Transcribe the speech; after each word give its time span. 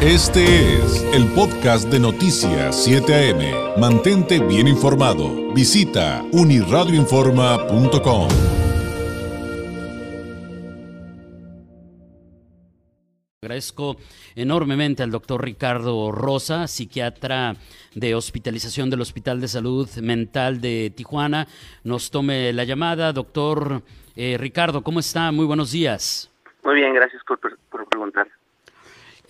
Este 0.00 0.76
es 0.76 1.02
el 1.12 1.26
podcast 1.34 1.90
de 1.90 1.98
Noticias 1.98 2.84
7 2.84 3.32
AM. 3.32 3.80
Mantente 3.80 4.38
bien 4.38 4.68
informado. 4.68 5.52
Visita 5.52 6.22
uniradioinforma.com. 6.30 8.28
Agradezco 13.42 13.96
enormemente 14.36 15.02
al 15.02 15.10
doctor 15.10 15.42
Ricardo 15.42 16.12
Rosa, 16.12 16.68
psiquiatra 16.68 17.56
de 17.92 18.14
hospitalización 18.14 18.90
del 18.90 19.00
Hospital 19.00 19.40
de 19.40 19.48
Salud 19.48 19.88
Mental 20.00 20.60
de 20.60 20.92
Tijuana. 20.94 21.48
Nos 21.82 22.12
tome 22.12 22.52
la 22.52 22.62
llamada. 22.62 23.12
Doctor 23.12 23.82
eh, 24.14 24.36
Ricardo, 24.38 24.84
¿cómo 24.84 25.00
está? 25.00 25.32
Muy 25.32 25.44
buenos 25.44 25.72
días. 25.72 26.30
Muy 26.62 26.76
bien, 26.76 26.94
gracias 26.94 27.20
por, 27.26 27.40
por 27.68 27.88
preguntar. 27.88 28.28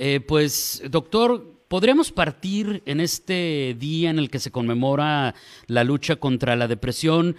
Eh, 0.00 0.20
pues, 0.20 0.80
doctor, 0.88 1.44
¿podríamos 1.66 2.12
partir 2.12 2.84
en 2.86 3.00
este 3.00 3.74
día 3.80 4.10
en 4.10 4.20
el 4.20 4.30
que 4.30 4.38
se 4.38 4.52
conmemora 4.52 5.34
la 5.66 5.82
lucha 5.82 6.14
contra 6.14 6.54
la 6.54 6.68
depresión 6.68 7.34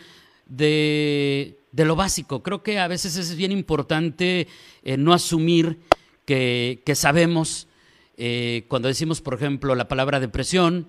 de, 0.45 1.57
lo 1.71 1.95
básico? 1.95 2.43
Creo 2.43 2.61
que 2.61 2.77
a 2.77 2.89
veces 2.89 3.15
es 3.15 3.33
bien 3.37 3.53
importante 3.53 4.49
eh, 4.83 4.97
no 4.97 5.13
asumir 5.13 5.79
que, 6.25 6.83
sabemos, 6.95 7.67
eh, 8.17 8.65
cuando 8.67 8.89
decimos, 8.89 9.21
por 9.21 9.35
ejemplo, 9.35 9.73
la 9.73 9.87
palabra 9.87 10.19
depresión, 10.19 10.85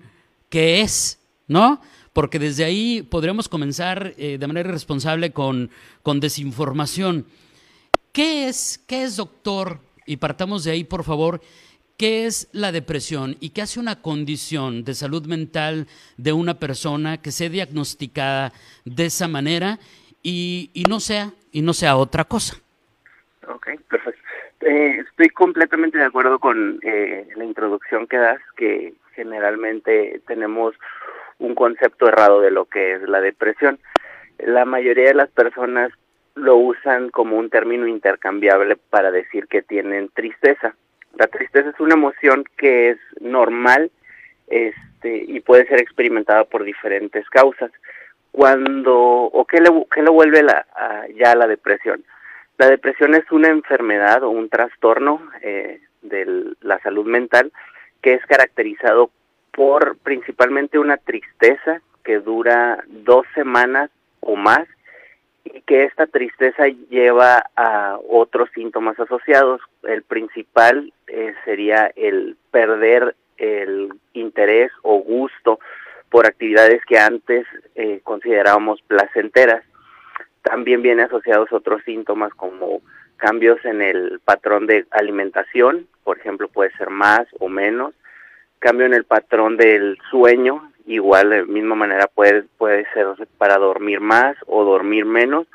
qué 0.49 0.81
es, 0.81 1.19
¿no? 1.47 1.81
Porque 2.11 2.37
desde 2.37 2.65
ahí 2.65 3.01
podríamos 3.01 3.47
comenzar 3.47 4.13
de 4.17 4.45
manera 4.45 4.67
irresponsable 4.67 5.31
con, 5.31 5.71
con 6.03 6.19
desinformación. 6.19 7.25
¿Qué 8.11 8.49
es, 8.49 8.81
qué 8.85 9.03
es, 9.03 9.15
doctor, 9.15 9.79
y 10.05 10.17
partamos 10.17 10.63
de 10.63 10.71
ahí, 10.71 10.83
por 10.83 11.03
favor, 11.03 11.41
¿qué 12.01 12.25
es 12.25 12.49
la 12.51 12.71
depresión 12.71 13.35
y 13.39 13.51
qué 13.51 13.61
hace 13.61 13.79
una 13.79 14.01
condición 14.01 14.83
de 14.83 14.95
salud 14.95 15.27
mental 15.27 15.85
de 16.17 16.33
una 16.33 16.55
persona 16.55 17.21
que 17.21 17.29
sea 17.29 17.47
diagnosticada 17.47 18.53
de 18.85 19.05
esa 19.05 19.27
manera 19.27 19.77
y, 20.23 20.71
no, 20.89 20.99
sea, 20.99 21.29
y 21.51 21.61
no 21.61 21.73
sea 21.73 21.97
otra 21.97 22.23
cosa? 22.23 22.55
Ok, 23.47 23.67
perfecto. 23.87 24.19
Eh, 24.61 25.03
estoy 25.07 25.29
completamente 25.29 25.99
de 25.99 26.05
acuerdo 26.05 26.39
con 26.39 26.79
eh, 26.81 27.27
la 27.35 27.45
introducción 27.45 28.07
que 28.07 28.17
das, 28.17 28.41
que 28.57 28.95
generalmente 29.13 30.21
tenemos 30.25 30.73
un 31.37 31.53
concepto 31.53 32.07
errado 32.07 32.41
de 32.41 32.49
lo 32.49 32.65
que 32.65 32.93
es 32.93 33.03
la 33.03 33.21
depresión. 33.21 33.77
La 34.39 34.65
mayoría 34.65 35.09
de 35.09 35.13
las 35.13 35.29
personas 35.29 35.91
lo 36.33 36.55
usan 36.55 37.11
como 37.11 37.37
un 37.37 37.51
término 37.51 37.85
intercambiable 37.85 38.75
para 38.89 39.11
decir 39.11 39.45
que 39.45 39.61
tienen 39.61 40.09
tristeza. 40.09 40.73
La 41.17 41.27
tristeza 41.27 41.69
es 41.69 41.79
una 41.79 41.95
emoción 41.95 42.45
que 42.57 42.91
es 42.91 42.97
normal 43.19 43.91
este, 44.47 45.25
y 45.27 45.39
puede 45.39 45.67
ser 45.67 45.81
experimentada 45.81 46.43
por 46.45 46.63
diferentes 46.63 47.29
causas. 47.29 47.71
Cuando, 48.31 48.95
o 48.95 49.45
qué, 49.45 49.59
le, 49.59 49.69
qué 49.93 50.01
lo 50.01 50.13
vuelve 50.13 50.41
la, 50.43 50.65
ya 51.15 51.35
la 51.35 51.47
depresión. 51.47 52.03
La 52.57 52.69
depresión 52.69 53.15
es 53.15 53.29
una 53.31 53.49
enfermedad 53.49 54.23
o 54.23 54.29
un 54.29 54.47
trastorno 54.49 55.21
eh, 55.41 55.81
de 56.01 56.53
la 56.61 56.79
salud 56.79 57.05
mental 57.05 57.51
que 58.01 58.13
es 58.13 58.25
caracterizado 58.25 59.11
por 59.51 59.97
principalmente 59.97 60.79
una 60.79 60.97
tristeza 60.97 61.81
que 62.03 62.19
dura 62.19 62.83
dos 62.87 63.25
semanas 63.35 63.89
o 64.21 64.35
más 64.35 64.67
y 65.43 65.61
que 65.61 65.83
esta 65.83 66.07
tristeza 66.07 66.67
lleva 66.89 67.45
a 67.55 67.97
otros 68.09 68.49
síntomas 68.53 68.99
asociados. 68.99 69.61
El 69.83 70.03
principal 70.03 70.93
eh, 71.07 71.33
sería 71.45 71.91
el 71.95 72.37
perder 72.51 73.15
el 73.37 73.91
interés 74.13 74.71
o 74.83 74.99
gusto 74.99 75.59
por 76.09 76.27
actividades 76.27 76.83
que 76.85 76.99
antes 76.99 77.45
eh, 77.75 78.01
considerábamos 78.03 78.81
placenteras. 78.83 79.63
También 80.43 80.81
viene 80.81 81.03
asociados 81.03 81.51
otros 81.51 81.81
síntomas 81.83 82.33
como 82.33 82.81
cambios 83.17 83.63
en 83.65 83.81
el 83.81 84.19
patrón 84.25 84.67
de 84.67 84.85
alimentación, 84.91 85.87
por 86.03 86.19
ejemplo, 86.19 86.47
puede 86.47 86.71
ser 86.77 86.89
más 86.89 87.27
o 87.39 87.49
menos, 87.49 87.93
cambio 88.59 88.85
en 88.85 88.93
el 88.93 89.05
patrón 89.05 89.57
del 89.57 89.97
sueño, 90.09 90.70
igual 90.85 91.29
de 91.29 91.43
misma 91.45 91.75
manera 91.75 92.07
puede, 92.07 92.43
puede 92.57 92.85
ser 92.93 93.07
para 93.37 93.57
dormir 93.57 93.99
más 93.99 94.35
o 94.47 94.63
dormir 94.63 95.05
menos. 95.05 95.47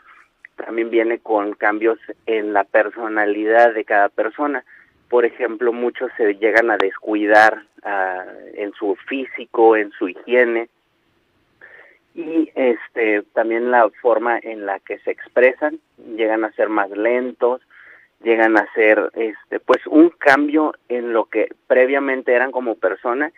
También 0.57 0.91
viene 0.91 1.19
con 1.19 1.53
cambios 1.53 1.99
en 2.27 2.53
la 2.53 2.65
personalidad 2.65 3.75
de 3.75 3.85
cada 3.85 4.09
persona. 4.09 4.65
Por 5.09 5.25
ejemplo, 5.25 5.73
muchos 5.73 6.11
se 6.17 6.35
llegan 6.35 6.71
a 6.71 6.79
descuidar 6.79 7.63
ah, 7.83 8.25
en 8.55 8.73
su 8.73 8.97
físico, 9.07 9.77
en 9.77 9.91
su 9.93 10.09
higiene 10.09 10.69
y 12.17 12.51
este 12.55 13.23
también 13.35 13.71
la 13.71 13.89
forma 14.01 14.39
en 14.43 14.65
la 14.65 14.81
que 14.81 14.99
se 15.01 15.11
expresan, 15.11 15.79
llegan 16.17 16.45
a 16.45 16.53
ser 16.53 16.71
más 16.71 16.91
lentos, 16.91 17.61
llegan 18.23 18.57
a 18.57 18.67
ser 18.73 19.11
este 19.15 19.61
pues 19.61 19.87
un 19.87 20.09
cambio 20.09 20.75
en 20.89 21.13
lo 21.13 21.27
que 21.27 21.51
previamente 21.67 22.33
eran 22.33 22.53
como 22.53 22.77
persona 22.77 23.31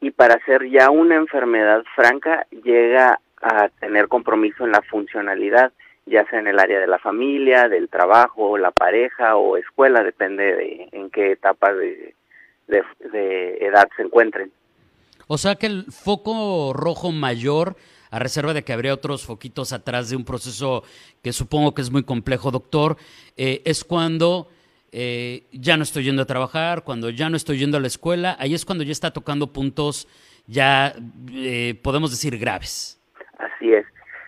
y 0.00 0.10
para 0.10 0.42
ser 0.44 0.68
ya 0.70 0.90
una 0.90 1.16
enfermedad 1.16 1.82
franca 1.94 2.46
llega 2.64 3.20
a 3.40 3.68
tener 3.80 4.08
compromiso 4.08 4.64
en 4.64 4.72
la 4.72 4.82
funcionalidad, 4.82 5.72
ya 6.06 6.24
sea 6.28 6.38
en 6.38 6.46
el 6.46 6.58
área 6.58 6.80
de 6.80 6.86
la 6.86 6.98
familia, 6.98 7.68
del 7.68 7.88
trabajo, 7.88 8.58
la 8.58 8.70
pareja 8.70 9.36
o 9.36 9.56
escuela, 9.56 10.02
depende 10.02 10.44
de 10.44 10.88
en 10.92 11.10
qué 11.10 11.32
etapa 11.32 11.72
de, 11.72 12.14
de, 12.66 13.58
edad 13.60 13.88
se 13.96 14.02
encuentren. 14.02 14.52
O 15.26 15.38
sea 15.38 15.56
que 15.56 15.66
el 15.66 15.86
foco 15.90 16.72
rojo 16.72 17.10
mayor, 17.10 17.76
a 18.10 18.18
reserva 18.18 18.54
de 18.54 18.62
que 18.62 18.72
habría 18.72 18.94
otros 18.94 19.24
foquitos 19.24 19.72
atrás 19.72 20.10
de 20.10 20.16
un 20.16 20.24
proceso 20.24 20.84
que 21.22 21.32
supongo 21.32 21.74
que 21.74 21.82
es 21.82 21.90
muy 21.90 22.04
complejo, 22.04 22.50
doctor, 22.50 22.96
eh, 23.36 23.62
es 23.64 23.82
cuando 23.82 24.48
eh, 24.92 25.44
ya 25.52 25.76
no 25.76 25.82
estoy 25.82 26.04
yendo 26.04 26.22
a 26.22 26.26
trabajar, 26.26 26.82
cuando 26.82 27.10
ya 27.10 27.28
no 27.28 27.36
estoy 27.36 27.58
yendo 27.58 27.76
a 27.76 27.80
la 27.80 27.86
escuela, 27.86 28.36
ahí 28.38 28.54
es 28.54 28.64
cuando 28.64 28.84
ya 28.84 28.92
está 28.92 29.12
tocando 29.12 29.52
puntos 29.52 30.08
ya, 30.46 30.94
eh, 31.32 31.74
podemos 31.82 32.10
decir, 32.10 32.38
graves. 32.38 33.00
Así 33.38 33.72
es. 33.72 33.84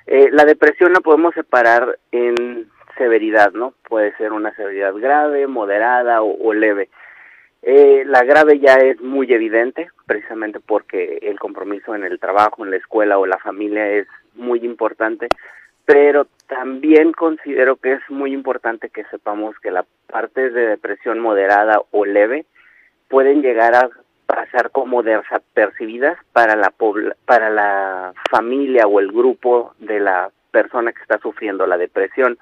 Eh, 0.06 0.28
la 0.32 0.44
depresión 0.44 0.92
la 0.92 1.00
podemos 1.00 1.34
separar 1.34 1.98
en 2.12 2.68
severidad, 2.96 3.52
¿no? 3.52 3.74
Puede 3.88 4.16
ser 4.16 4.32
una 4.32 4.54
severidad 4.56 4.94
grave, 4.94 5.46
moderada 5.46 6.22
o, 6.22 6.52
leve. 6.52 6.88
la 7.62 8.24
grave 8.24 8.58
ya 8.58 8.74
es 8.74 9.00
muy 9.00 9.32
evidente, 9.32 9.88
precisamente 10.06 10.58
porque 10.60 11.18
el 11.22 11.38
compromiso 11.38 11.94
en 11.94 12.04
el 12.04 12.18
trabajo, 12.18 12.64
en 12.64 12.72
la 12.72 12.78
escuela 12.78 13.18
o 13.18 13.26
la 13.26 13.38
familia 13.38 13.88
es 13.88 14.08
muy 14.34 14.60
importante, 14.64 15.28
pero 15.84 16.26
también 16.48 17.12
considero 17.12 17.76
que 17.76 17.92
es 17.92 18.00
muy 18.08 18.32
importante 18.32 18.88
que 18.88 19.04
sepamos 19.04 19.54
que 19.60 19.70
la 19.70 19.84
parte 20.08 20.50
de 20.50 20.66
depresión 20.66 21.20
moderada 21.20 21.80
o 21.90 22.04
leve 22.04 22.46
pueden 23.08 23.42
llegar 23.42 23.74
a 23.74 23.90
pasar 24.26 24.70
como 24.70 25.02
desapercibidas 25.02 26.18
para 26.32 26.56
la 26.56 26.72
para 27.24 27.50
la 27.50 28.12
familia 28.30 28.86
o 28.86 28.98
el 28.98 29.12
grupo 29.12 29.74
de 29.78 30.00
la 30.00 30.30
persona 30.50 30.92
que 30.92 31.02
está 31.02 31.18
sufriendo 31.18 31.66
la 31.66 31.78
depresión. 31.78 32.38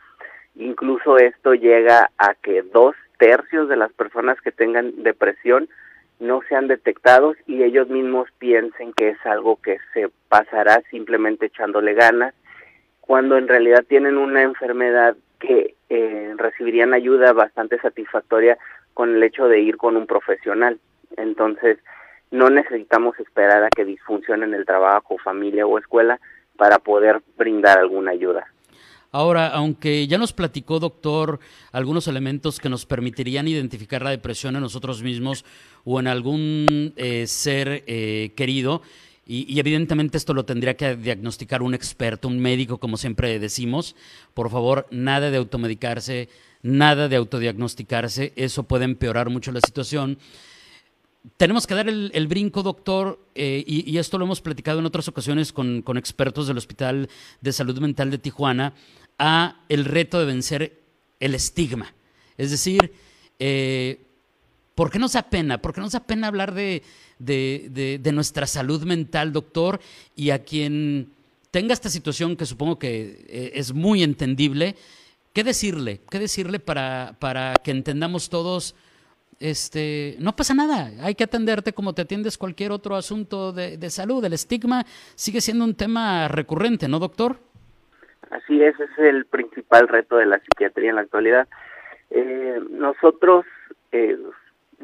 Incluso 0.55 1.19
esto 1.19 1.55
llega 1.55 2.11
a 2.17 2.35
que 2.35 2.63
dos 2.63 2.97
tercios 3.19 3.69
de 3.69 3.77
las 3.77 3.93
personas 3.93 4.41
que 4.41 4.53
tengan 4.53 5.03
depresión 5.03 5.69
no 6.19 6.41
sean 6.49 6.69
detectados 6.69 7.37
y 7.47 7.63
ellos 7.63 7.89
mismos 7.89 8.29
piensen 8.39 8.93
que 8.93 9.11
es 9.11 9.27
algo 9.27 9.61
que 9.61 9.79
se 9.93 10.09
pasará 10.29 10.83
simplemente 10.91 11.47
echándole 11.47 11.95
ganas 11.95 12.35
cuando 13.07 13.39
en 13.39 13.49
realidad 13.49 13.85
tienen 13.89 14.19
una 14.19 14.43
enfermedad 14.43 15.17
que 15.39 15.75
eh, 15.89 16.35
recibirían 16.37 16.93
ayuda 16.95 17.33
bastante 17.33 17.79
satisfactoria 17.79 18.59
con 18.95 19.15
el 19.15 19.23
hecho 19.23 19.47
de 19.49 19.61
ir 19.61 19.77
con 19.77 19.97
un 19.97 20.07
profesional. 20.07 20.79
Entonces, 21.17 21.79
no 22.31 22.51
necesitamos 22.51 23.19
esperar 23.21 23.63
a 23.63 23.69
que 23.69 23.85
disfuncionen 23.85 24.55
el 24.55 24.65
trabajo, 24.65 25.19
familia 25.19 25.67
o 25.67 25.79
escuela 25.79 26.19
para 26.57 26.79
poder 26.79 27.21
brindar 27.37 27.79
alguna 27.79 28.13
ayuda. 28.13 28.47
Ahora, 29.13 29.49
aunque 29.49 30.07
ya 30.09 30.19
nos 30.19 30.33
platicó, 30.33 30.79
doctor, 30.79 31.39
algunos 31.73 32.09
elementos 32.09 32.59
que 32.59 32.69
nos 32.69 32.85
permitirían 32.87 33.47
identificar 33.47 34.03
la 34.03 34.11
depresión 34.11 34.57
en 34.57 34.63
nosotros 34.63 35.03
mismos 35.03 35.45
o 35.85 36.01
en 36.01 36.09
algún 36.09 36.93
eh, 36.97 37.27
ser 37.27 37.85
eh, 37.87 38.33
querido, 38.37 38.83
y, 39.29 39.59
evidentemente 39.59 40.17
esto 40.17 40.35
lo 40.35 40.45
tendría 40.45 40.77
que 40.77 40.95
diagnosticar 40.95 41.61
un 41.61 41.75
experto, 41.75 42.29
un 42.29 42.39
médico, 42.39 42.79
como 42.79 42.97
siempre 42.97 43.41
decimos. 43.41 43.97
Por 44.35 44.51
favor, 44.51 44.87
nada 44.93 45.33
de 45.33 45.37
automedicarse, 45.37 46.29
nada 46.63 47.09
de 47.09 47.17
autodiagnosticarse, 47.17 48.33
eso 48.37 48.63
puede 48.63 48.85
empeorar 48.85 49.29
mucho 49.29 49.51
la 49.51 49.61
situación. 49.61 50.19
Tenemos 51.37 51.67
que 51.67 51.75
dar 51.75 51.89
el, 51.89 52.27
brinco, 52.29 52.63
doctor, 52.63 53.19
eh, 53.35 53.65
y, 53.67 53.99
esto 53.99 54.17
lo 54.17 54.27
hemos 54.27 54.41
platicado 54.41 54.79
en 54.79 54.87
otras 54.87 55.09
ocasiones 55.09 55.53
con, 55.53 55.83
expertos 55.97 56.47
del 56.47 56.59
Hospital 56.59 57.09
de 57.41 57.53
Salud 57.53 57.81
Mental 57.81 58.13
de 58.13 58.19
Tijuana, 58.19 58.75
a 59.19 59.61
el 59.69 59.87
reto 59.87 60.21
de 60.21 60.27
vencer 60.27 60.81
el 61.19 61.35
estigma. 61.35 61.93
Es 62.37 62.53
decir, 62.53 62.93
eh, 63.41 64.06
¿Por 64.77 64.91
qué 64.91 64.99
nos 64.99 65.15
da 65.15 65.23
pena? 65.23 65.57
¿Por 65.57 65.73
qué 65.73 65.81
nos 65.81 65.93
da 65.93 66.01
pena 66.01 66.27
hablar 66.27 66.53
de, 66.53 66.83
de, 67.19 67.99
de, 67.99 68.13
nuestra 68.13 68.47
salud 68.47 68.85
mental, 68.85 69.33
doctor? 69.33 69.81
Y 70.15 70.31
a 70.31 70.45
quien 70.45 71.09
tenga 71.51 71.73
esta 71.73 71.89
situación, 71.89 72.37
que 72.37 72.45
supongo 72.45 72.79
que 72.79 73.25
eh, 73.27 73.53
es 73.55 73.73
muy 73.73 74.03
entendible, 74.03 74.75
¿qué 75.33 75.45
decirle? 75.45 76.01
¿Qué 76.11 76.19
decirle 76.19 76.61
para, 76.61 77.15
para 77.19 77.55
que 77.65 77.71
entendamos 77.71 78.29
todos? 78.29 78.77
Este, 79.41 80.17
no 80.19 80.37
pasa 80.37 80.53
nada, 80.53 80.91
hay 81.03 81.15
que 81.15 81.25
atenderte 81.25 81.73
como 81.73 81.95
te 81.95 82.03
atiendes 82.03 82.37
cualquier 82.37 82.71
otro 82.71 82.97
asunto 82.97 83.53
de, 83.53 83.79
de 83.79 83.89
salud. 83.89 84.23
El 84.27 84.35
estigma 84.35 84.85
sigue 85.15 85.41
siendo 85.41 85.65
un 85.65 85.75
tema 85.75 86.29
recurrente, 86.29 86.87
¿no, 86.87 86.99
doctor? 86.99 87.39
Así 88.29 88.63
es, 88.63 88.79
es 88.79 88.99
el 88.99 89.25
principal 89.25 89.89
reto 89.89 90.17
de 90.17 90.27
la 90.27 90.39
psiquiatría 90.39 90.91
en 90.91 90.97
la 90.97 91.03
actualidad. 91.03 91.49
Eh, 92.11 92.61
nosotros 92.71 93.47
eh, 93.93 94.19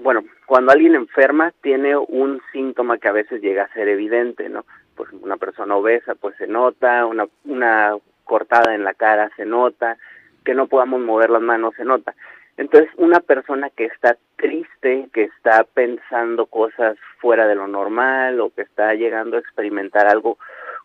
bueno, 0.02 0.24
cuando 0.46 0.72
alguien 0.72 0.94
enferma 0.94 1.52
tiene 1.62 1.96
un 1.96 2.40
síntoma 2.52 2.98
que 2.98 3.08
a 3.08 3.12
veces 3.12 3.40
llega 3.40 3.64
a 3.64 3.72
ser 3.72 3.88
evidente, 3.88 4.48
¿no? 4.48 4.64
Pues 4.96 5.10
una 5.12 5.36
persona 5.36 5.76
obesa, 5.76 6.14
pues 6.14 6.36
se 6.36 6.46
nota, 6.46 7.06
una, 7.06 7.26
una 7.44 7.96
cortada 8.24 8.74
en 8.74 8.84
la 8.84 8.94
cara 8.94 9.30
se 9.36 9.46
nota, 9.46 9.96
que 10.44 10.54
no 10.54 10.66
podamos 10.66 11.00
mover 11.00 11.30
las 11.30 11.42
manos 11.42 11.74
se 11.76 11.84
nota. 11.84 12.14
Entonces, 12.56 12.90
una 12.96 13.20
persona 13.20 13.70
que 13.70 13.86
está 13.86 14.16
triste, 14.36 15.08
que 15.12 15.24
está 15.24 15.64
pensando 15.64 16.46
cosas 16.46 16.98
fuera 17.18 17.46
de 17.46 17.54
lo 17.54 17.66
normal 17.66 18.40
o 18.40 18.50
que 18.50 18.62
está 18.62 18.94
llegando 18.94 19.36
a 19.36 19.40
experimentar 19.40 20.06
algo 20.06 20.38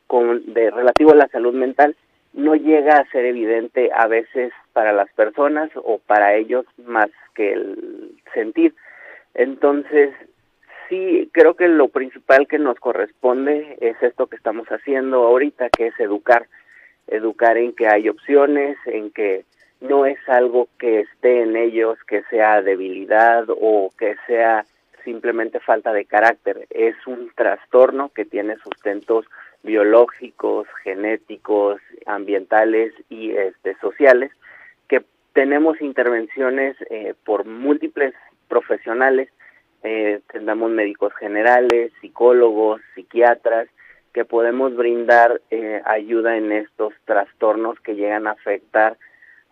con, 0.08 0.54
de 0.54 0.72
relativo 0.72 1.12
a 1.12 1.16
la 1.16 1.28
salud 1.28 1.54
mental, 1.54 1.96
no 2.34 2.56
llega 2.56 2.98
a 2.98 3.10
ser 3.12 3.25
evidente 3.25 3.90
a 3.94 4.08
veces 4.08 4.54
para 4.72 4.94
las 4.94 5.12
personas 5.14 5.69
o 5.75 6.00
para 6.00 6.36
ellos 6.36 6.66
más 6.86 7.10
que 7.34 7.54
el 7.54 8.12
sentir. 8.34 8.74
Entonces, 9.38 10.16
sí, 10.89 11.30
creo 11.31 11.54
que 11.54 11.68
lo 11.68 11.89
principal 11.89 12.48
que 12.48 12.57
nos 12.57 12.80
corresponde 12.80 13.78
es 13.80 13.95
esto 14.01 14.25
que 14.25 14.36
estamos 14.36 14.68
haciendo 14.68 15.24
ahorita, 15.24 15.69
que 15.69 15.88
es 15.88 16.00
educar, 16.00 16.48
educar 17.06 17.56
en 17.57 17.74
que 17.74 17.88
hay 17.88 18.10
opciones, 18.10 18.78
en 18.88 19.12
que 19.12 19.45
no 19.80 20.07
es 20.07 20.18
algo 20.28 20.68
que 20.80 21.01
esté 21.01 21.44
en 21.44 21.56
ellos, 21.56 22.00
que 22.07 22.24
sea 22.31 22.63
debilidad 22.63 23.45
o 23.50 23.92
que 23.98 24.16
sea 24.25 24.66
simplemente 25.04 25.60
falta 25.60 25.94
de 25.94 26.06
carácter, 26.06 26.66
es 26.72 26.95
un 27.06 27.31
trastorno 27.36 28.10
que 28.10 28.25
tiene 28.25 28.57
sustentos 28.57 29.25
biológicos, 29.62 30.68
genéticos, 30.83 31.80
ambientales 32.07 32.92
y 33.07 33.31
este, 33.31 33.75
sociales, 33.75 34.31
que 34.90 35.04
tenemos 35.33 35.80
intervenciones 35.80 36.75
eh, 36.90 37.13
por 37.24 37.45
múltiples 37.45 38.16
profesionales, 38.47 39.29
eh, 39.83 40.21
tendamos 40.31 40.71
médicos 40.71 41.13
generales, 41.15 41.91
psicólogos, 42.01 42.81
psiquiatras, 42.95 43.67
que 44.13 44.25
podemos 44.25 44.75
brindar 44.75 45.41
eh, 45.51 45.81
ayuda 45.85 46.38
en 46.38 46.51
estos 46.51 46.94
trastornos 47.05 47.79
que 47.81 47.95
llegan 47.95 48.25
a 48.25 48.31
afectar 48.31 48.97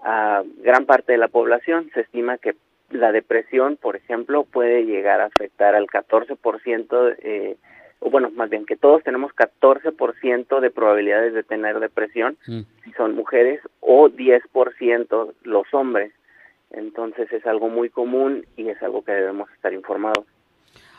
a 0.04 0.44
gran 0.64 0.86
parte 0.86 1.12
de 1.12 1.20
la 1.20 1.28
población. 1.28 1.92
Se 1.94 2.02
estima 2.02 2.38
que 2.38 2.56
la 2.90 3.12
depresión, 3.12 3.78
por 3.78 3.96
ejemplo, 3.96 4.44
puede 4.44 4.86
llegar 4.86 5.22
a 5.22 5.26
afectar 5.26 5.76
al 5.76 5.88
14%, 5.88 7.16
eh, 7.20 7.58
o 8.00 8.10
bueno, 8.10 8.30
más 8.32 8.50
bien 8.50 8.66
que 8.66 8.76
todos 8.76 9.04
tenemos 9.04 9.32
14% 9.34 10.60
de 10.60 10.72
probabilidades 10.72 11.34
de 11.34 11.44
tener 11.44 11.80
depresión 11.80 12.38
mm. 12.48 12.62
si 12.84 12.92
son 12.94 13.16
mujeres 13.16 13.62
o 13.82 14.10
10% 14.10 15.34
los 15.44 15.74
hombres. 15.74 16.12
Entonces 16.76 17.32
es 17.32 17.46
algo 17.46 17.70
muy 17.70 17.90
común 17.90 18.46
y 18.58 18.68
es 18.68 18.82
algo 18.84 19.04
que 19.04 19.14
debemos 19.14 19.50
estar 19.52 19.74
informados. 19.74 20.26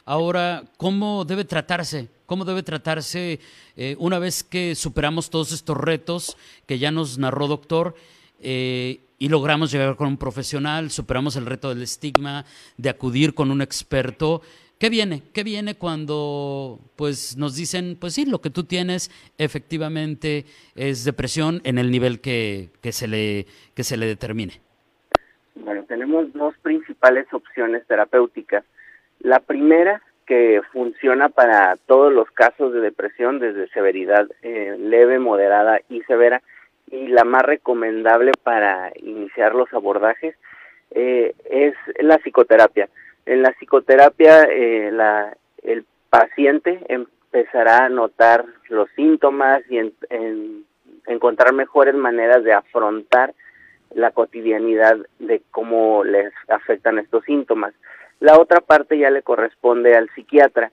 Ahora, 0.05 0.63
¿cómo 0.77 1.25
debe 1.25 1.45
tratarse? 1.45 2.09
¿Cómo 2.27 2.45
debe 2.45 2.63
tratarse 2.63 3.41
eh, 3.77 3.97
una 3.99 4.19
vez 4.19 4.43
que 4.43 4.75
superamos 4.75 5.31
todos 5.31 5.53
estos 5.53 5.77
retos 5.77 6.37
que 6.67 6.79
ya 6.79 6.91
nos 6.91 7.19
narró 7.19 7.47
doctor 7.47 7.95
eh, 8.41 9.01
y 9.19 9.29
logramos 9.29 9.71
llegar 9.71 9.97
con 9.97 10.09
un 10.09 10.17
profesional, 10.17 10.91
superamos 10.91 11.37
el 11.37 11.47
reto 11.47 11.69
del 11.69 11.83
estigma, 11.83 12.45
de 12.77 12.89
acudir 12.89 13.35
con 13.35 13.51
un 13.51 13.61
experto? 13.61 14.43
¿Qué 14.79 14.91
viene? 14.91 15.23
¿Qué 15.33 15.43
viene 15.43 15.75
cuando 15.75 16.79
pues 16.97 17.37
nos 17.37 17.55
dicen, 17.57 17.97
pues 17.99 18.15
sí, 18.15 18.27
lo 18.27 18.41
que 18.41 18.51
tú 18.51 18.65
tienes 18.65 19.11
efectivamente 19.39 20.47
es 20.75 21.05
depresión 21.05 21.61
en 21.65 21.79
el 21.79 21.91
nivel 21.91 22.21
que, 22.21 22.71
que, 22.81 22.93
se, 22.93 23.09
le, 23.09 23.47
que 23.75 23.85
se 23.85 23.97
le 23.97 24.07
determine? 24.07 24.66
Bueno, 25.57 25.85
tenemos 25.85 26.33
dos 26.33 26.55
principales 26.59 27.27
opciones 27.33 27.87
terapéuticas. 27.87 28.65
La 29.21 29.41
primera, 29.41 30.03
que 30.27 30.61
funciona 30.73 31.29
para 31.29 31.77
todos 31.87 32.13
los 32.13 32.31
casos 32.31 32.73
de 32.73 32.81
depresión, 32.81 33.39
desde 33.39 33.69
severidad 33.69 34.27
eh, 34.43 34.77
leve, 34.79 35.19
moderada 35.19 35.81
y 35.89 36.03
severa, 36.03 36.43
y 36.91 37.09
la 37.09 37.25
más 37.25 37.43
recomendable 37.43 38.33
para 38.43 38.93
iniciar 38.97 39.55
los 39.55 39.73
abordajes 39.73 40.37
eh, 40.93 41.35
es 41.51 41.75
la 42.01 42.19
psicoterapia. 42.19 42.89
En 43.25 43.43
la 43.43 43.53
psicoterapia, 43.53 44.45
eh, 44.45 44.91
la, 44.93 45.37
el 45.63 45.85
paciente 46.11 46.81
empezará 46.89 47.87
a 47.87 47.89
notar 47.89 48.45
los 48.69 48.89
síntomas 48.91 49.63
y 49.69 49.79
en, 49.79 50.65
encontrar 51.07 51.53
mejores 51.55 51.95
maneras 51.95 52.45
de 52.45 52.53
afrontar 52.53 53.35
la 53.95 54.11
cotidianidad 54.11 54.97
de 55.19 55.43
cómo 55.51 56.05
les 56.05 56.33
afectan 56.49 56.99
estos 56.99 57.25
síntomas. 57.25 57.75
La 58.21 58.39
otra 58.39 58.61
parte 58.61 58.99
ya 58.99 59.11
le 59.11 59.23
corresponde 59.23 59.97
al 59.97 60.09
psiquiatra. 60.15 60.73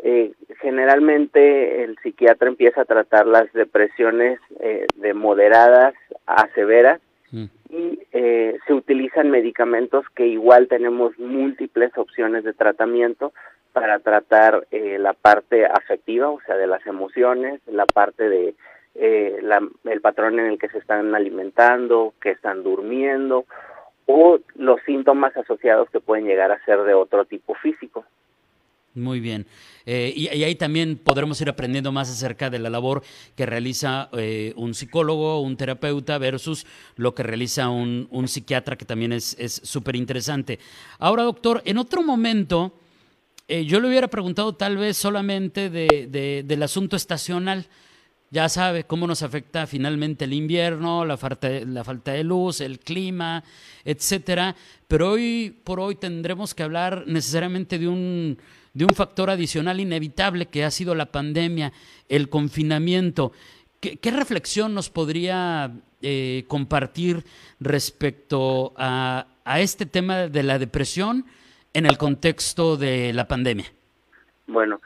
Eh, 0.00 0.32
generalmente 0.60 1.82
el 1.84 1.96
psiquiatra 2.02 2.48
empieza 2.48 2.82
a 2.82 2.84
tratar 2.84 3.26
las 3.26 3.52
depresiones 3.52 4.38
eh, 4.60 4.86
de 4.96 5.14
moderadas 5.14 5.94
a 6.26 6.46
severas 6.54 7.00
mm. 7.30 7.44
y 7.70 8.00
eh, 8.12 8.58
se 8.66 8.74
utilizan 8.74 9.30
medicamentos 9.30 10.04
que 10.14 10.26
igual 10.26 10.68
tenemos 10.68 11.18
múltiples 11.18 11.96
opciones 11.96 12.44
de 12.44 12.52
tratamiento 12.52 13.32
para 13.72 13.98
tratar 13.98 14.68
la 14.70 15.14
parte 15.14 15.66
afectiva, 15.66 16.30
o 16.30 16.40
sea, 16.46 16.56
de 16.56 16.68
las 16.68 16.86
emociones, 16.86 17.60
la 17.66 17.86
parte 17.86 18.28
de 18.28 18.54
eh, 18.94 19.40
el 19.84 20.00
patrón 20.00 20.38
en 20.38 20.46
el 20.46 20.58
que 20.58 20.68
se 20.68 20.78
están 20.78 21.14
alimentando, 21.14 22.14
que 22.20 22.30
están 22.30 22.62
durmiendo 22.62 23.44
o 24.06 24.38
los 24.54 24.80
síntomas 24.84 25.36
asociados 25.36 25.88
que 25.90 26.00
pueden 26.00 26.26
llegar 26.26 26.52
a 26.52 26.64
ser 26.64 26.82
de 26.82 26.94
otro 26.94 27.24
tipo 27.24 27.54
físico. 27.54 28.04
Muy 28.94 29.18
bien. 29.18 29.46
Eh, 29.86 30.12
y, 30.14 30.28
ahí 30.28 30.54
también 30.54 30.96
podremos 30.96 31.40
ir 31.40 31.48
aprendiendo 31.48 31.90
más 31.90 32.08
acerca 32.08 32.48
de 32.48 32.60
la 32.60 32.70
labor 32.70 33.02
que 33.34 33.44
realiza 33.44 34.08
eh, 34.12 34.52
un 34.56 34.74
psicólogo, 34.74 35.40
un 35.40 35.56
terapeuta 35.56 36.18
versus 36.18 36.64
lo 36.96 37.14
que 37.14 37.24
realiza 37.24 37.70
un, 37.70 38.28
psiquiatra, 38.28 38.76
que 38.76 38.84
también 38.84 39.12
es 39.12 39.60
súper 39.64 39.96
interesante. 39.96 40.60
Ahora, 41.00 41.24
doctor, 41.24 41.60
en 41.64 41.78
otro 41.78 42.02
momento, 42.02 42.72
yo 43.48 43.80
le 43.80 43.88
hubiera 43.88 44.06
preguntado 44.06 44.54
tal 44.54 44.76
vez 44.76 44.96
solamente 44.96 45.70
de, 45.70 46.44
del 46.46 46.62
asunto 46.62 46.94
estacional 46.94 47.66
ya 48.30 48.48
sabe 48.48 48.84
cómo 48.84 49.06
nos 49.06 49.22
afecta 49.22 49.66
finalmente 49.66 50.24
el 50.24 50.32
invierno, 50.32 51.04
la 51.04 51.16
falta, 51.16 51.48
la 51.48 51.84
falta 51.84 52.12
de 52.12 52.24
luz, 52.24 52.60
el 52.60 52.80
clima, 52.80 53.44
etcétera. 53.84 54.56
Pero 54.88 55.10
hoy 55.10 55.56
por 55.64 55.80
hoy 55.80 55.94
tendremos 55.94 56.54
que 56.54 56.62
hablar 56.62 57.04
necesariamente 57.06 57.78
de 57.78 57.88
un, 57.88 58.38
de 58.72 58.84
un 58.84 58.94
factor 58.94 59.30
adicional 59.30 59.80
inevitable 59.80 60.46
que 60.46 60.64
ha 60.64 60.70
sido 60.70 60.94
la 60.94 61.06
pandemia, 61.06 61.72
el 62.08 62.28
confinamiento. 62.28 63.32
¿Qué, 63.80 64.10
reflexión 64.10 64.74
nos 64.74 64.88
podría 64.88 65.70
eh, 66.00 66.44
compartir 66.48 67.24
respecto 67.60 68.72
a, 68.76 69.26
a 69.44 69.60
este 69.60 69.86
tema 69.86 70.28
de 70.28 70.42
la 70.42 70.58
depresión 70.58 71.26
en 71.74 71.86
el 71.86 71.98
contexto 71.98 72.76
de 72.76 73.12
la 73.12 73.28
pandemia? 73.28 73.66
Bueno, 74.46 74.80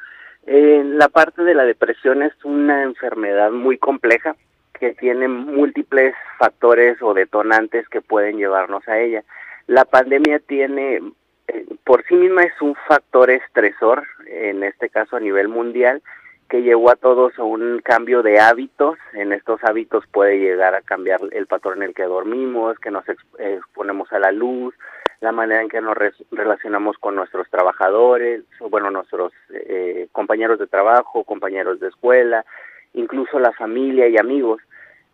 eh, 0.50 0.82
la 0.82 1.08
parte 1.10 1.42
de 1.42 1.52
la 1.52 1.64
depresión 1.64 2.22
es 2.22 2.32
una 2.42 2.82
enfermedad 2.82 3.50
muy 3.50 3.76
compleja 3.76 4.34
que 4.72 4.94
tiene 4.94 5.28
múltiples 5.28 6.14
factores 6.38 7.02
o 7.02 7.12
detonantes 7.12 7.86
que 7.90 8.00
pueden 8.00 8.38
llevarnos 8.38 8.88
a 8.88 8.98
ella. 8.98 9.24
La 9.66 9.84
pandemia 9.84 10.38
tiene, 10.38 11.02
eh, 11.48 11.66
por 11.84 12.02
sí 12.06 12.14
misma 12.14 12.44
es 12.44 12.62
un 12.62 12.74
factor 12.86 13.30
estresor, 13.30 14.06
en 14.26 14.64
este 14.64 14.88
caso 14.88 15.16
a 15.16 15.20
nivel 15.20 15.48
mundial, 15.48 16.00
que 16.48 16.62
llevó 16.62 16.92
a 16.92 16.96
todos 16.96 17.38
a 17.38 17.42
un 17.42 17.82
cambio 17.84 18.22
de 18.22 18.40
hábitos. 18.40 18.96
En 19.12 19.34
estos 19.34 19.62
hábitos 19.64 20.06
puede 20.10 20.38
llegar 20.38 20.74
a 20.74 20.80
cambiar 20.80 21.20
el 21.32 21.46
patrón 21.46 21.82
en 21.82 21.90
el 21.90 21.94
que 21.94 22.04
dormimos, 22.04 22.78
que 22.78 22.90
nos 22.90 23.04
exponemos 23.38 24.10
a 24.14 24.18
la 24.18 24.32
luz, 24.32 24.74
la 25.20 25.32
manera 25.32 25.62
en 25.62 25.68
que 25.68 25.80
nos 25.80 25.96
relacionamos 26.30 26.96
con 26.98 27.16
nuestros 27.16 27.48
trabajadores, 27.50 28.44
bueno, 28.70 28.90
nuestros 28.90 29.32
eh, 29.50 30.08
compañeros 30.12 30.58
de 30.58 30.66
trabajo, 30.66 31.24
compañeros 31.24 31.80
de 31.80 31.88
escuela, 31.88 32.44
incluso 32.94 33.38
la 33.40 33.52
familia 33.52 34.06
y 34.08 34.16
amigos. 34.16 34.62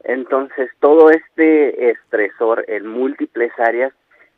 Entonces, 0.03 0.71
todo 0.81 1.11
este 1.11 1.91
estresor 1.91 2.65
en 2.69 2.87
múltiples 2.87 3.53
áreas 3.59 3.93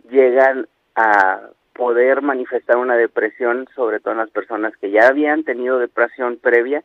llegan 0.09 0.69
a 0.95 1.41
poder 1.73 2.23
manifestar 2.23 2.77
una 2.77 2.97
depresión, 2.97 3.67
sobre 3.75 3.99
todo 3.99 4.13
en 4.13 4.21
las 4.21 4.31
personas 4.31 4.77
que 4.77 4.91
ya 4.91 5.09
habían 5.09 5.43
tenido 5.43 5.79
depresión 5.79 6.39
previa, 6.39 6.85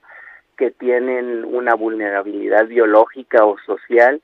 que 0.58 0.72
tienen 0.72 1.46
una 1.46 1.76
vulnerabilidad 1.76 2.66
biológica 2.66 3.46
o 3.46 3.58
social 3.60 4.22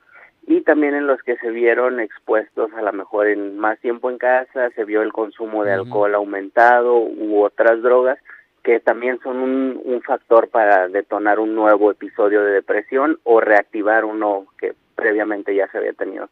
y 0.47 0.61
también 0.61 0.95
en 0.95 1.05
los 1.05 1.21
que 1.21 1.35
se 1.37 1.51
vieron 1.51 1.99
expuestos 1.99 2.71
a 2.73 2.81
lo 2.81 2.93
mejor 2.93 3.27
en 3.27 3.57
más 3.59 3.77
tiempo 3.79 4.09
en 4.09 4.17
casa, 4.17 4.69
se 4.71 4.85
vio 4.85 5.01
el 5.01 5.11
consumo 5.11 5.65
de 5.65 5.73
alcohol 5.73 6.15
aumentado 6.15 6.97
u 6.97 7.43
otras 7.43 7.81
drogas 7.83 8.17
que 8.63 8.79
también 8.79 9.19
son 9.21 9.37
un, 9.37 9.81
un 9.83 10.01
factor 10.01 10.49
para 10.49 10.87
detonar 10.87 11.39
un 11.39 11.53
nuevo 11.53 11.91
episodio 11.91 12.41
de 12.43 12.51
depresión 12.51 13.19
o 13.23 13.39
reactivar 13.39 14.05
uno 14.05 14.45
que 14.57 14.73
previamente 14.95 15.53
ya 15.55 15.69
se 15.71 15.77
había 15.77 15.93
tenido. 15.93 16.29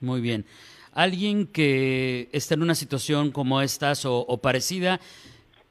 Muy 0.00 0.20
bien. 0.20 0.44
Alguien 0.92 1.46
que 1.46 2.28
está 2.32 2.54
en 2.54 2.62
una 2.62 2.74
situación 2.74 3.30
como 3.30 3.60
estas 3.60 4.04
o, 4.06 4.38
parecida, 4.42 4.98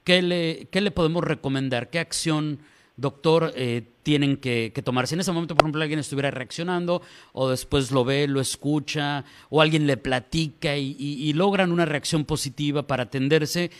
¿qué 0.03 0.21
le, 0.21 0.67
¿qué 0.71 0.81
le 0.81 0.91
podemos 0.91 1.23
recomendar? 1.23 1.89
¿Qué 1.89 1.99
acción, 1.99 2.59
doctor, 2.97 3.53
eh, 3.55 3.83
tienen 4.03 4.37
que, 4.37 4.71
tomar? 4.83 5.07
Si 5.07 5.15
en 5.15 5.21
ese 5.21 5.31
momento, 5.31 5.55
por 5.55 5.65
ejemplo, 5.65 5.81
alguien 5.81 5.99
estuviera 5.99 6.31
reaccionando 6.31 7.01
o 7.33 7.49
después 7.49 7.91
lo 7.91 8.05
ve, 8.05 8.27
lo 8.27 8.41
escucha 8.41 9.25
o 9.49 9.61
alguien 9.61 9.87
le 9.87 9.97
platica 9.97 10.77
y 10.77 11.33
logran 11.33 11.71
una 11.71 11.85
reacción 11.85 12.25
positiva 12.25 12.85
para 12.87 13.03
atenderse, 13.03 13.71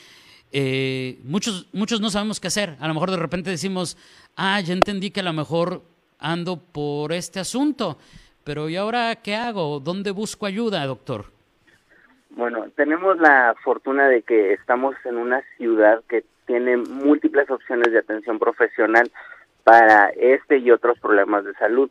eh, 0.58 1.20
muchos, 1.26 1.68
muchos 1.74 2.00
no 2.00 2.10
sabemos 2.10 2.40
qué 2.40 2.48
hacer. 2.48 2.78
A 2.80 2.88
lo 2.88 2.94
mejor 2.94 3.12
de 3.12 3.18
repente 3.18 3.50
decimos, 3.50 3.98
ah, 4.38 4.62
ya 4.62 4.72
entendí 4.72 5.12
que 5.12 5.20
a 5.20 5.24
lo 5.24 5.34
mejor 5.34 5.84
ando 6.18 6.58
por 6.58 7.12
este 7.12 7.42
asunto, 7.42 7.98
pero 8.46 8.70
¿y 8.70 8.78
ahora 8.78 9.18
qué 9.18 9.36
hago? 9.36 9.82
¿Dónde 9.82 10.12
busco 10.12 10.46
ayuda, 10.46 10.86
doctor? 10.86 11.35
Bueno, 12.36 12.66
tenemos 12.76 13.18
la 13.18 13.56
fortuna 13.64 14.10
de 14.10 14.22
que 14.22 14.52
estamos 14.52 14.94
en 15.06 15.16
una 15.16 15.42
ciudad 15.56 16.04
que 16.10 16.26
tiene 16.46 16.76
múltiples 16.76 17.50
opciones 17.50 17.94
de 17.94 18.00
atención 18.00 18.40
profesional 18.40 19.10
para 19.64 20.10
este 20.10 20.58
y 20.58 20.70
otros 20.70 21.00
problemas 21.00 21.46
de 21.46 21.54
salud. 21.54 21.90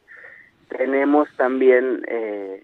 Tenemos 0.69 1.31
también 1.37 2.05
eh, 2.09 2.63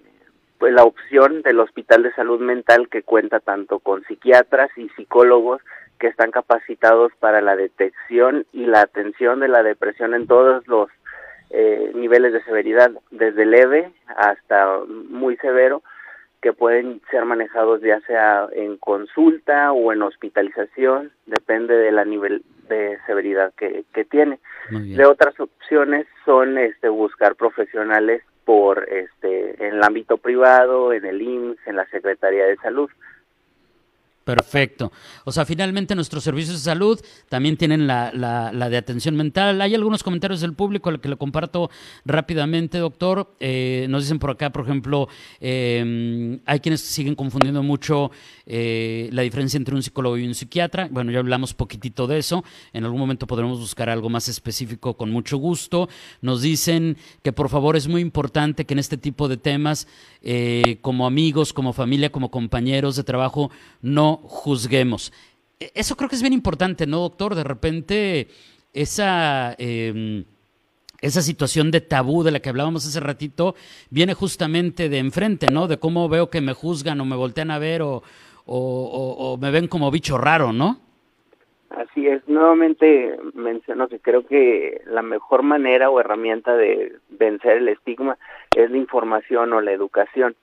pues 0.59 0.75
la 0.75 0.85
opción 0.85 1.41
del 1.41 1.59
Hospital 1.59 2.03
de 2.03 2.13
Salud 2.13 2.39
Mental 2.39 2.91
que 2.91 3.03
cuenta 3.03 3.41
tanto 3.41 3.79
con 3.79 4.05
psiquiatras 4.05 4.71
y 4.77 4.91
psicólogos 4.91 5.63
que 5.99 6.09
están 6.09 6.33
capacitados 6.33 7.13
para 7.19 7.41
la 7.41 7.57
detección 7.57 8.45
y 8.53 8.67
la 8.67 8.83
atención 8.83 9.41
de 9.41 9.49
la 9.49 9.63
depresión 9.63 10.13
en 10.13 10.27
todos 10.27 10.69
los 10.69 10.91
eh, 11.49 11.93
niveles 11.95 12.35
de 12.35 12.45
severidad, 12.45 12.91
desde 13.11 13.47
leve 13.47 13.91
hasta 14.07 14.81
muy 15.09 15.39
severo, 15.39 15.83
que 16.41 16.53
pueden 16.53 17.01
ser 17.11 17.25
manejados 17.25 17.81
ya 17.83 18.01
sea 18.01 18.49
en 18.53 18.77
consulta 18.79 19.73
o 19.73 19.93
en 19.93 20.03
hospitalización, 20.03 21.13
depende 21.27 21.77
de 21.77 21.93
la 21.93 22.05
nivel 22.05 22.43
de 22.69 22.99
severidad 23.07 23.53
que, 23.57 23.85
que 23.93 24.05
tiene. 24.05 24.39
De 24.71 25.05
otras 25.05 25.39
opciones 25.41 26.07
son 26.25 26.57
este 26.57 26.89
buscar 26.89 27.35
profesionales 27.35 28.23
por 28.45 28.89
este 28.89 29.67
en 29.67 29.75
el 29.75 29.83
ámbito 29.83 30.17
privado, 30.17 30.93
en 30.93 31.05
el 31.05 31.21
IMSS, 31.21 31.67
en 31.67 31.77
la 31.77 31.87
Secretaría 31.87 32.47
de 32.47 32.57
Salud. 32.57 32.91
Perfecto. 34.25 34.93
O 35.25 35.33
sea, 35.33 35.47
finalmente 35.47 35.95
nuestros 35.95 36.23
servicios 36.23 36.59
de 36.59 36.63
salud 36.63 37.01
también 37.31 37.57
tienen 37.57 37.87
la, 37.87 38.13
la, 38.13 38.69
de 38.69 38.77
atención 38.77 39.17
mental. 39.17 39.61
Hay 39.63 39.75
algunos 39.75 40.03
comentarios 40.03 40.43
del 40.43 40.53
público 40.53 40.91
al 40.91 41.01
que 41.01 41.09
lo 41.09 41.17
comparto 41.17 41.71
rápidamente, 42.05 42.79
doctor. 42.79 43.35
Eh, 43.41 43.87
nos 43.89 44.03
dicen 44.05 44.19
por 44.19 44.31
acá, 44.31 44.51
por 44.51 44.65
ejemplo, 44.65 45.09
eh, 45.41 46.39
hay 46.45 46.61
quienes 46.61 46.83
siguen 46.83 47.15
confundiendo 47.15 47.63
mucho 47.63 48.11
eh, 48.45 49.09
la 49.13 49.23
diferencia 49.23 49.57
entre 49.57 49.75
un 49.75 49.83
psicólogo 49.83 50.19
y 50.19 50.27
un 50.27 50.35
psiquiatra. 50.35 50.89
Bueno, 50.91 51.11
ya 51.11 51.19
hablamos 51.21 51.55
poquitito 51.55 52.07
de 52.07 52.19
eso. 52.19 52.45
En 52.75 52.85
algún 52.85 53.01
momento 53.01 53.27
podremos 53.27 53.59
buscar 53.59 53.89
algo 53.89 54.11
más 54.11 54.29
específico 54.29 54.99
con 54.99 55.11
mucho 55.11 55.39
gusto. 55.39 55.89
Nos 56.21 56.43
dicen 56.43 56.99
que 57.23 57.33
por 57.33 57.49
favor 57.49 57.75
es 57.75 57.89
muy 57.89 58.03
importante 58.03 58.67
que 58.67 58.75
en 58.75 58.81
este 58.81 58.99
tipo 58.99 59.29
de 59.29 59.39
temas, 59.39 59.89
como 60.83 61.07
amigos, 61.07 61.55
como 61.55 61.73
familia, 61.73 62.13
como 62.13 62.31
compañeros 62.31 62.97
de 62.97 63.05
trabajo, 63.05 63.51
no 63.81 64.20
juzguemos. 64.23 65.13
E, 65.59 65.71
eso 65.75 65.97
creo 65.97 66.09
que 66.09 66.17
es 66.17 66.23
bien 66.23 66.33
importante, 66.33 66.87
¿no, 66.87 66.99
doctor? 67.01 67.35
De 67.35 67.45
repente, 67.45 68.29
esa, 68.73 69.55
em, 69.59 70.25
esa 71.01 71.23
situación 71.23 71.71
de 71.71 71.81
tabú 71.81 72.23
de 72.23 72.31
la 72.31 72.41
que 72.41 72.51
hablábamos 72.51 72.87
hace 72.87 73.01
ratito 73.01 73.55
viene 73.91 74.15
justamente 74.15 74.89
de 74.89 74.99
enfrente, 74.99 75.47
¿no? 75.53 75.67
De 75.67 75.79
cómo 75.79 76.09
veo 76.09 76.31
que 76.31 76.41
me 76.41 76.53
juzgan 76.53 77.01
o 77.01 77.05
me 77.05 77.17
voltean 77.17 77.51
a 77.51 77.59
ver 77.59 77.83
o, 77.83 78.03
me 79.41 79.51
ven 79.51 79.69
como 79.69 79.91
bicho 79.91 80.19
raro, 80.19 80.53
¿no? 80.53 80.79
Así 81.71 82.07
es, 82.09 82.27
nuevamente 82.27 83.17
menciono 83.35 83.87
que 83.87 84.01
creo 84.01 84.27
que 84.27 84.83
la 84.87 85.03
mejor 85.03 85.45
manera 85.45 85.89
o 85.89 86.01
herramienta 86.01 86.57
de 86.57 86.97
vencer 87.11 87.59
el 87.59 87.69
estigma 87.69 88.19
es 88.57 88.71
la 88.71 88.77
información 88.77 89.53
o 89.53 89.61
la 89.61 89.71
educación. 89.71 90.35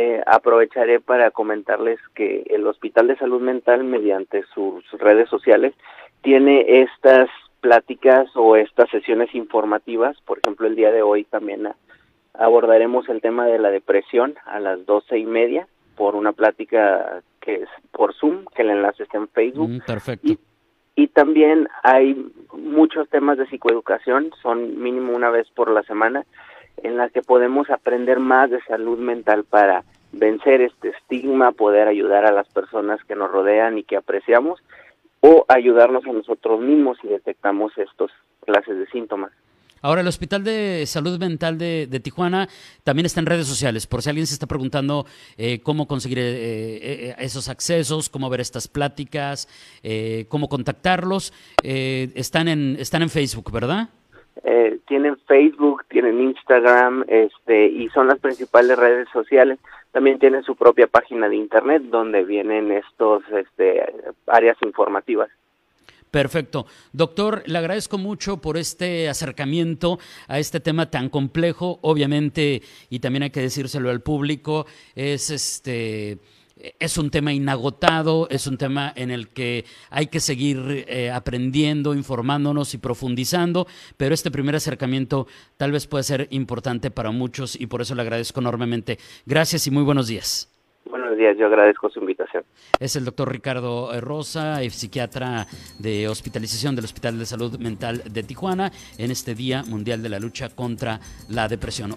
Eh, 0.00 0.22
aprovecharé 0.28 1.00
para 1.00 1.32
comentarles 1.32 1.98
que 2.14 2.44
el 2.50 2.64
Hospital 2.68 3.08
de 3.08 3.16
Salud 3.16 3.40
Mental, 3.40 3.82
mediante 3.82 4.44
sus 4.54 4.84
redes 4.92 5.28
sociales, 5.28 5.74
tiene 6.22 6.82
estas 6.82 7.28
pláticas 7.60 8.28
o 8.36 8.54
estas 8.54 8.88
sesiones 8.90 9.34
informativas. 9.34 10.16
Por 10.20 10.38
ejemplo, 10.38 10.68
el 10.68 10.76
día 10.76 10.92
de 10.92 11.02
hoy 11.02 11.24
también 11.24 11.68
abordaremos 12.34 13.08
el 13.08 13.20
tema 13.20 13.46
de 13.46 13.58
la 13.58 13.70
depresión 13.70 14.36
a 14.46 14.60
las 14.60 14.86
doce 14.86 15.18
y 15.18 15.26
media 15.26 15.66
por 15.96 16.14
una 16.14 16.30
plática 16.30 17.20
que 17.40 17.56
es 17.64 17.68
por 17.90 18.14
Zoom, 18.14 18.44
que 18.54 18.62
el 18.62 18.70
enlace 18.70 19.02
está 19.02 19.18
en 19.18 19.26
Facebook. 19.26 19.68
Mm, 19.68 19.80
perfecto. 19.80 20.32
y 20.94 21.08
también 21.08 21.68
hay 21.82 22.24
muchos 22.52 23.08
temas 23.08 23.36
de 23.36 23.48
psicoeducación, 23.48 24.30
son 24.42 24.80
mínimo 24.80 25.12
una 25.16 25.30
vez 25.30 25.50
por 25.56 25.72
la 25.72 25.82
semana, 25.82 26.24
en 26.82 26.96
las 26.96 27.12
que 27.12 27.22
podemos 27.22 27.70
aprender 27.70 28.20
más 28.20 28.50
de 28.50 28.60
salud 28.62 28.98
mental 28.98 29.44
para 29.44 29.84
vencer 30.12 30.62
este 30.62 30.90
estigma, 30.90 31.52
poder 31.52 31.88
ayudar 31.88 32.24
a 32.24 32.32
las 32.32 32.48
personas 32.48 33.02
que 33.04 33.14
nos 33.14 33.30
rodean 33.30 33.78
y 33.78 33.84
que 33.84 33.96
apreciamos 33.96 34.60
o 35.20 35.44
ayudarnos 35.48 36.06
a 36.06 36.12
nosotros 36.12 36.60
mismos 36.60 36.98
si 37.00 37.08
detectamos 37.08 37.76
estos 37.76 38.10
clases 38.44 38.78
de 38.78 38.86
síntomas. 38.86 39.32
Ahora, 39.80 40.00
el 40.00 40.08
Hospital 40.08 40.42
de 40.42 40.84
Salud 40.86 41.18
Mental 41.20 41.56
de, 41.56 42.00
Tijuana 42.02 42.48
también 42.82 43.06
está 43.06 43.20
en 43.20 43.26
redes 43.26 43.46
sociales, 43.46 43.86
por 43.86 44.02
si 44.02 44.08
alguien 44.08 44.26
se 44.26 44.34
está 44.34 44.46
preguntando 44.46 45.06
eh, 45.36 45.60
cómo 45.60 45.86
conseguir 45.86 46.18
eh, 46.18 46.24
eh, 46.26 47.14
esos 47.18 47.48
accesos, 47.48 48.08
cómo 48.08 48.28
ver 48.28 48.40
estas 48.40 48.66
pláticas, 48.66 49.48
cómo 50.28 50.48
contactarlos. 50.48 51.32
están, 51.62 52.48
en, 52.48 52.76
están 52.80 53.02
en 53.02 53.10
Facebook, 53.10 53.52
¿verdad? 53.52 53.88
Eh, 54.44 54.78
tienen 54.86 55.16
Facebook, 55.26 55.84
tienen 55.88 56.20
Instagram, 56.20 57.04
este, 57.08 57.66
y 57.66 57.88
son 57.90 58.08
las 58.08 58.18
principales 58.18 58.78
redes 58.78 59.08
sociales. 59.12 59.58
También 59.92 60.18
tienen 60.18 60.42
su 60.42 60.54
propia 60.54 60.86
página 60.86 61.28
de 61.28 61.36
internet 61.36 61.82
donde 61.84 62.24
vienen 62.24 62.70
estos, 62.72 63.22
este, 63.32 63.82
áreas 64.26 64.56
informativas. 64.62 65.28
Perfecto. 66.10 66.66
Doctor, 66.92 67.42
le 67.46 67.58
agradezco 67.58 67.98
mucho 67.98 68.38
por 68.38 68.56
este 68.56 69.08
acercamiento 69.08 69.98
a 70.26 70.38
este 70.38 70.60
tema 70.60 70.90
tan 70.90 71.10
complejo, 71.10 71.78
obviamente, 71.82 72.62
y 72.88 73.00
también 73.00 73.24
hay 73.24 73.30
que 73.30 73.42
decírselo 73.42 73.90
al 73.90 74.00
público, 74.00 74.66
es 74.94 75.30
este 75.30 76.18
es 76.78 76.98
un 76.98 77.10
tema 77.10 77.32
inagotado, 77.32 78.28
es 78.30 78.46
un 78.46 78.58
tema 78.58 78.92
en 78.96 79.10
el 79.10 79.28
que 79.28 79.64
hay 79.90 80.06
que 80.06 80.20
seguir 80.20 80.84
eh, 80.88 81.10
aprendiendo, 81.10 81.94
informándonos 81.94 82.74
y 82.74 82.78
profundizando, 82.78 83.66
pero 83.96 84.14
este 84.14 84.30
primer 84.30 84.56
acercamiento 84.56 85.26
tal 85.56 85.72
vez 85.72 85.86
puede 85.86 86.04
ser 86.04 86.28
importante 86.30 86.90
para 86.90 87.10
muchos 87.10 87.60
y 87.60 87.66
por 87.66 87.80
eso 87.80 87.94
le 87.94 88.02
agradezco 88.02 88.40
enormemente. 88.40 88.98
Gracias 89.26 89.66
y 89.66 89.70
muy 89.70 89.82
buenos 89.82 90.08
días. 90.08 90.52
Buenos 90.88 91.18
días, 91.18 91.36
yo 91.38 91.46
agradezco 91.46 91.90
su 91.90 92.00
invitación. 92.00 92.44
Es 92.80 92.96
el 92.96 93.04
doctor 93.04 93.30
Ricardo 93.30 93.90
Rosa, 94.00 94.60
psiquiatra 94.70 95.46
de 95.78 96.08
hospitalización 96.08 96.74
del 96.76 96.86
Hospital 96.86 97.18
de 97.18 97.26
Salud 97.26 97.58
Mental 97.58 98.02
de 98.10 98.22
Tijuana, 98.22 98.72
en 98.96 99.10
este 99.10 99.34
Día 99.34 99.62
Mundial 99.64 100.02
de 100.02 100.08
la 100.08 100.18
Lucha 100.18 100.48
contra 100.48 101.00
la 101.28 101.48
Depresión. 101.48 101.96